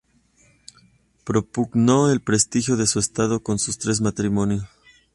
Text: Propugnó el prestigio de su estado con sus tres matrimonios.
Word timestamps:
Propugnó 1.23 2.09
el 2.09 2.21
prestigio 2.21 2.75
de 2.75 2.87
su 2.87 2.97
estado 2.97 3.43
con 3.43 3.59
sus 3.59 3.77
tres 3.77 4.01
matrimonios. 4.01 4.65